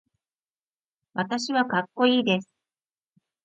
[1.13, 2.49] 私はかっこいいです。